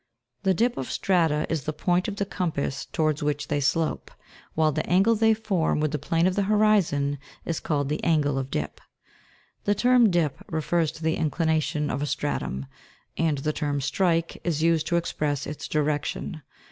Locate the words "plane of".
5.99-6.33